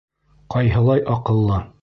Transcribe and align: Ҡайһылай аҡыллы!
Ҡайһылай 0.55 1.05
аҡыллы! 1.17 1.63